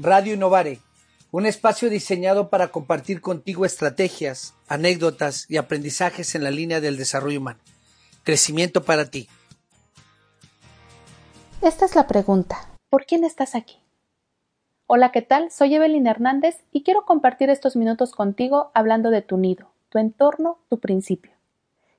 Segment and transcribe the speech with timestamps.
[0.00, 0.78] Radio Innovare,
[1.32, 7.40] un espacio diseñado para compartir contigo estrategias, anécdotas y aprendizajes en la línea del desarrollo
[7.40, 7.58] humano.
[8.22, 9.28] Crecimiento para ti.
[11.62, 12.68] Esta es la pregunta.
[12.90, 13.80] ¿Por quién estás aquí?
[14.86, 15.50] Hola, ¿qué tal?
[15.50, 20.60] Soy Evelyn Hernández y quiero compartir estos minutos contigo hablando de tu nido, tu entorno,
[20.70, 21.32] tu principio.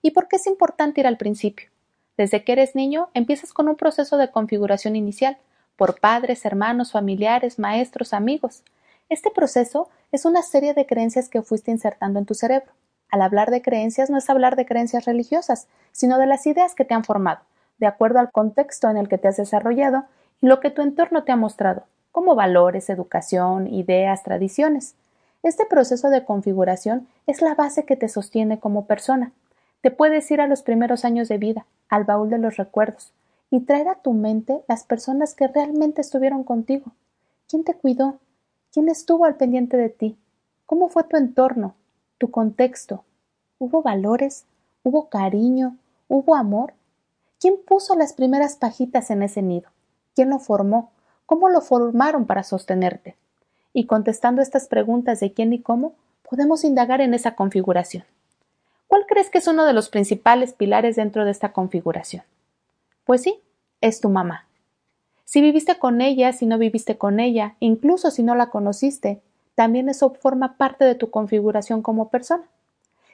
[0.02, 1.70] ¿Y por qué es importante ir al principio?
[2.16, 5.38] Desde que eres niño empiezas con un proceso de configuración inicial,
[5.80, 8.64] por padres, hermanos, familiares, maestros, amigos.
[9.07, 12.70] Este proceso es una serie de creencias que fuiste insertando en tu cerebro.
[13.10, 16.84] Al hablar de creencias no es hablar de creencias religiosas, sino de las ideas que
[16.84, 17.39] te han formado,
[17.78, 20.04] de acuerdo al contexto en el que te has desarrollado
[20.42, 24.96] y lo que tu entorno te ha mostrado, como valores, educación, ideas, tradiciones.
[25.43, 29.32] Este proceso de configuración es la base que te sostiene como persona.
[29.79, 33.14] Te puedes ir a los primeros años de vida, al baúl de los recuerdos,
[33.52, 36.92] y traer a tu mente las personas que realmente estuvieron contigo.
[37.48, 38.20] ¿Quién te cuidó?
[38.72, 40.18] ¿Quién estuvo al pendiente de ti?
[40.66, 41.73] ¿Cómo fue tu entorno?
[42.20, 43.04] ¿Tu contexto?
[43.58, 44.46] ¿Hubo valores?
[44.84, 45.78] ¿Hubo cariño?
[46.08, 46.73] ¿Hubo amor?
[47.40, 49.70] ¿Quién puso las primeras pajitas en ese nido?
[50.14, 50.92] ¿Quién lo formó?
[51.26, 53.16] ¿Cómo lo formaron para sostenerte?
[53.73, 55.94] Y contestando estas preguntas de quién y cómo,
[56.30, 58.04] podemos indagar en esa configuración.
[58.88, 62.23] ¿Cuál crees que es uno de los principales pilares dentro de esta configuración?
[63.06, 63.40] Pues sí,
[63.82, 64.46] es tu mamá.
[65.26, 69.22] Si viviste con ella, si no viviste con ella, incluso si no la conociste,
[69.56, 72.46] también eso forma parte de tu configuración como persona.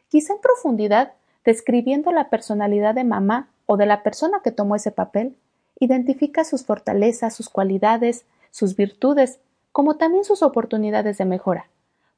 [0.10, 4.92] Quizá en profundidad, describiendo la personalidad de mamá o de la persona que tomó ese
[4.92, 5.36] papel,
[5.80, 9.40] identifica sus fortalezas, sus cualidades, sus virtudes,
[9.72, 11.68] como también sus oportunidades de mejora.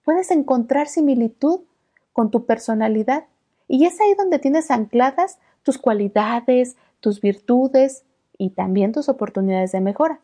[0.05, 1.61] Puedes encontrar similitud
[2.13, 3.25] con tu personalidad
[3.67, 8.03] y es ahí donde tienes ancladas tus cualidades, tus virtudes
[8.37, 10.19] y también tus oportunidades de mejora.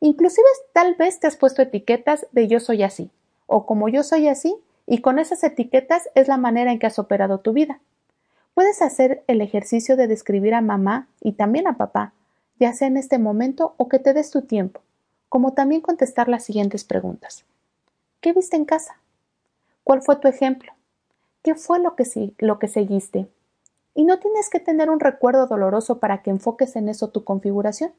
[0.00, 3.10] Inclusive tal vez te has puesto etiquetas de yo soy así
[3.46, 6.98] o como yo soy así y con esas etiquetas es la manera en que has
[6.98, 7.80] operado tu vida.
[8.54, 12.12] Puedes hacer el ejercicio de describir a mamá y también a papá,
[12.60, 14.80] ya sea en este momento o que te des tu tiempo,
[15.28, 17.44] como también contestar las siguientes preguntas.
[18.20, 19.00] ¿Qué viste en casa?
[19.82, 20.72] ¿Cuál fue tu ejemplo?
[21.42, 23.26] ¿Qué fue lo que, lo que seguiste?
[23.94, 27.92] Y no tienes que tener un recuerdo doloroso para que enfoques en eso tu configuración.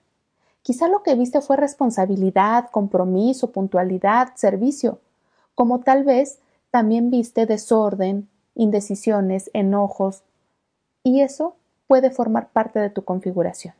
[0.61, 4.99] Quizá lo que viste fue responsabilidad, compromiso, puntualidad, servicio,
[5.53, 6.39] como tal vez
[6.71, 10.23] también viste desorden, indecisiones, enojos,
[11.03, 11.55] y eso
[11.87, 13.75] puede formar parte de tu configuración.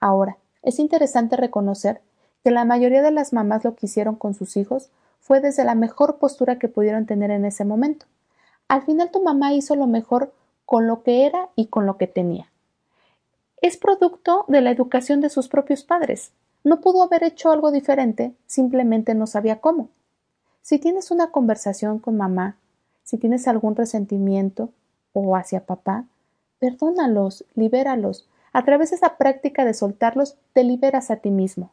[0.00, 2.00] Ahora, es interesante reconocer
[2.42, 5.74] que la mayoría de las mamás lo que hicieron con sus hijos fue desde la
[5.74, 8.06] mejor postura que pudieron tener en ese momento.
[8.68, 10.32] Al final tu mamá hizo lo mejor
[10.70, 12.48] con lo que era y con lo que tenía.
[13.60, 16.30] Es producto de la educación de sus propios padres.
[16.62, 19.88] No pudo haber hecho algo diferente, simplemente no sabía cómo.
[20.62, 22.54] Si tienes una conversación con mamá,
[23.02, 24.68] si tienes algún resentimiento
[25.12, 26.04] o hacia papá,
[26.60, 28.28] Perdónalos, libéralos.
[28.52, 31.72] A través de esa práctica de soltarlos, te liberas a ti mismo.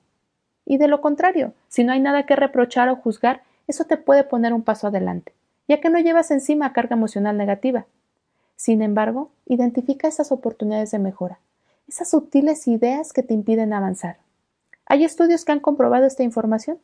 [0.66, 4.24] Y de lo contrario, si no hay nada que reprochar o juzgar, eso te puede
[4.24, 5.34] poner un paso adelante,
[5.68, 7.86] ya que no llevas encima carga emocional negativa.
[8.58, 11.40] Sin embargo, identifica esas oportunidades de mejora,
[11.88, 14.18] esas sutiles ideas que te impiden avanzar.
[14.88, 16.80] Hay estudios que han comprobado esta información,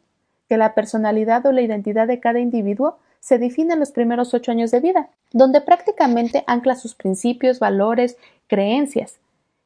[0.47, 4.51] que la personalidad o la identidad de cada individuo se define en los primeros ocho
[4.51, 8.17] años de vida, donde prácticamente ancla sus principios, valores,
[8.47, 9.17] creencias.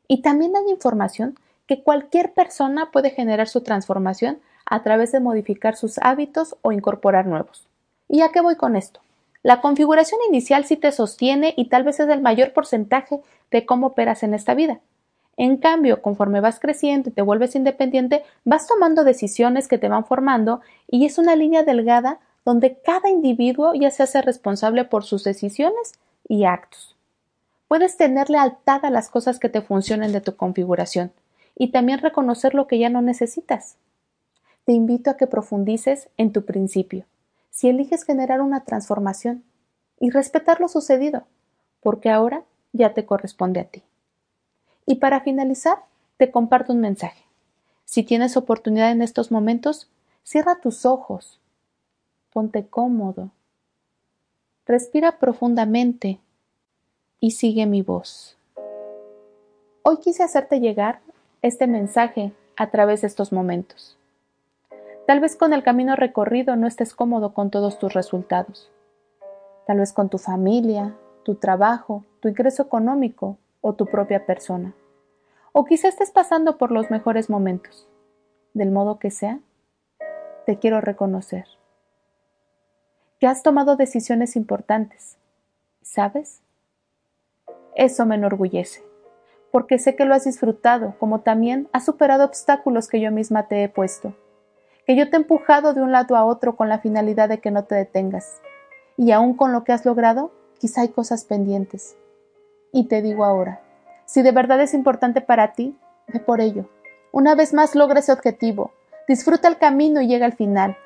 [0.08, 5.76] Y también hay información que cualquier persona puede generar su transformación a través de modificar
[5.76, 7.68] sus hábitos o incorporar nuevos.
[8.08, 9.02] ¿Y a qué voy con esto?
[9.48, 13.88] La configuración inicial sí te sostiene y tal vez es el mayor porcentaje de cómo
[13.88, 14.82] operas en esta vida.
[15.38, 20.04] En cambio, conforme vas creciendo y te vuelves independiente, vas tomando decisiones que te van
[20.04, 20.60] formando
[20.92, 25.94] y es una línea delgada donde cada individuo ya se hace responsable por sus decisiones
[26.28, 26.98] y actos.
[27.70, 31.14] Puedes tener lealtad a las cosas que te funcionen de tu configuración
[31.56, 33.78] y también reconocer lo que ya no necesitas.
[34.66, 37.06] Te invito a que profundices en tu principio,
[37.50, 39.44] si eliges generar una transformación
[40.00, 41.26] y respetar lo sucedido,
[41.82, 43.84] porque ahora ya te corresponde a ti.
[44.86, 45.80] Y para finalizar,
[46.18, 47.24] te comparto un mensaje.
[47.86, 49.90] Si tienes oportunidad en estos momentos,
[50.24, 51.40] cierra tus ojos
[52.38, 53.32] ponte cómodo.
[54.68, 56.20] Respira profundamente
[57.20, 58.38] y sigue mi voz.
[59.82, 61.00] Hoy quise hacerte llegar
[61.42, 63.98] este mensaje a través de estos momentos.
[65.08, 68.70] Tal vez con el camino recorrido no estés cómodo con todos tus resultados.
[69.66, 74.76] Tal vez con tu familia, tu trabajo, tu ingreso económico o tu propia persona.
[75.54, 77.88] O quizá estés pasando por los mejores momentos.
[78.54, 79.40] Del modo que sea,
[80.46, 81.46] te quiero reconocer.
[83.18, 85.18] Que has tomado decisiones importantes.
[85.84, 86.42] ¿Sabes?
[87.76, 88.84] Eso me enorgullece,
[89.54, 93.64] porque sé que lo has disfrutado, como también has superado obstáculos que yo misma te
[93.64, 94.14] he puesto,
[94.88, 97.52] que yo te he empujado de un lado a otro con la finalidad de que
[97.52, 98.42] no te detengas.
[98.96, 101.98] Y aún con lo que has logrado, quizá hay cosas pendientes.
[102.72, 103.62] Y te digo ahora,
[104.06, 106.70] si de verdad es importante para ti, ve por ello.
[107.12, 108.72] Una vez más logra ese objetivo,
[109.10, 110.78] disfruta el camino y llega al final.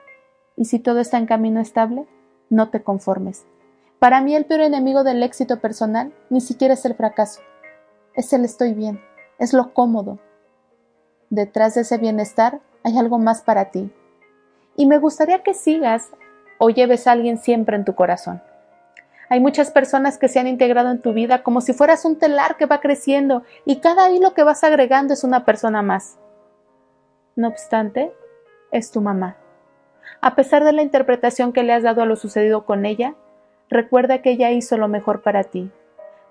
[0.56, 2.08] Y si todo está en camino estable,
[2.50, 3.46] no te conformes.
[4.00, 7.42] Para mí el peor enemigo del éxito personal ni siquiera es el fracaso,
[8.16, 9.00] es el estoy bien,
[9.38, 10.18] es lo cómodo.
[11.30, 13.92] Detrás de ese bienestar hay algo más para ti.
[14.76, 16.10] Y me gustaría que sigas
[16.58, 18.42] o lleves a alguien siempre en tu corazón.
[19.30, 22.58] Hay muchas personas que se han integrado en tu vida como si fueras un telar
[22.58, 26.18] que va creciendo y cada hilo que vas agregando es una persona más.
[27.36, 28.12] No obstante,
[28.72, 29.38] es tu mamá.
[30.20, 33.16] A pesar de la interpretación que le has dado a lo sucedido con ella,
[33.72, 35.72] Recuerda que ella hizo lo mejor para ti.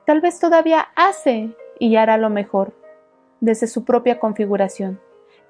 [0.05, 2.75] Tal vez todavía hace y hará lo mejor,
[3.41, 5.01] desde su propia configuración,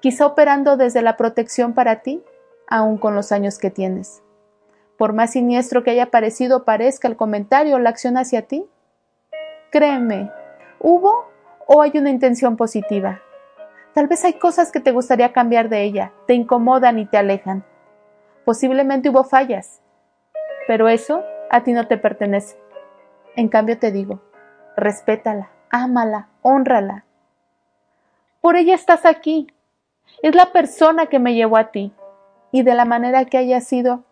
[0.01, 2.23] quizá operando desde la protección para ti,
[2.67, 4.21] aun con los años que tienes.
[4.97, 8.65] Por más siniestro que haya parecido o parezca el comentario o la acción hacia ti,
[9.71, 10.31] créeme,
[10.79, 11.29] hubo
[11.67, 13.21] o hay una intención positiva.
[13.93, 17.63] Tal vez hay cosas que te gustaría cambiar de ella, te incomodan y te alejan.
[18.45, 19.81] Posiblemente hubo fallas,
[20.67, 22.57] pero eso a ti no te pertenece.
[23.35, 24.21] En cambio te digo,
[24.75, 27.05] respétala, ámala, honrala.
[28.39, 29.47] Por ella estás aquí.
[30.23, 31.93] Es la persona que me llevó a ti
[32.51, 34.03] y de la manera que haya sido,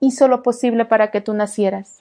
[0.00, 2.00] hizo lo posible para que tú nacieras.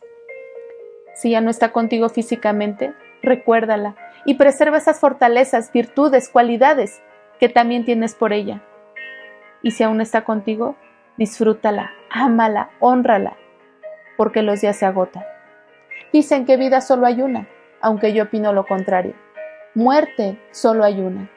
[1.13, 3.95] Si ya no está contigo físicamente, recuérdala
[4.25, 7.01] y preserva esas fortalezas, virtudes, cualidades
[7.39, 8.61] que también tienes por ella.
[9.61, 10.75] Y si aún está contigo,
[11.17, 13.35] disfrútala, ámala, honrala
[14.21, 15.23] porque los días se agotan.
[16.13, 17.47] Dicen que vida solo hay una,
[17.81, 19.15] aunque yo opino lo contrario.
[19.73, 21.27] Muerte solo hay una.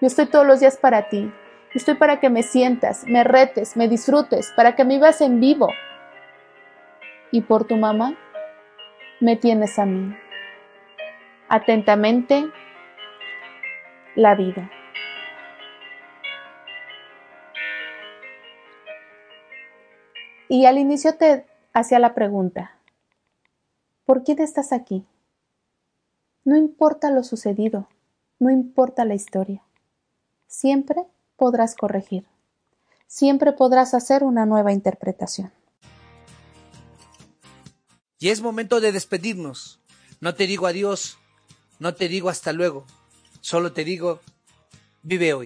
[0.00, 1.30] Yo estoy todos los días para ti.
[1.72, 5.68] Estoy para que me sientas, me retes, me disfrutes, para que me vivas en vivo.
[7.30, 8.18] Y por tu mamá,
[9.20, 10.16] me tienes a mí.
[11.48, 12.50] Atentamente,
[14.16, 14.68] la vida.
[20.48, 22.72] Y al inicio te hacia la pregunta,
[24.04, 25.06] ¿por quién estás aquí?
[26.44, 27.86] No importa lo sucedido,
[28.40, 29.62] no importa la historia.
[30.48, 31.04] Siempre
[31.40, 32.26] podrás corregir.
[33.06, 35.50] Siempre podrás hacer una nueva interpretación.
[38.18, 39.80] Y es momento de despedirnos.
[40.20, 41.16] No te digo adiós,
[41.78, 42.84] no te digo hasta luego,
[43.40, 44.20] solo te digo,
[45.02, 45.38] vive hoy.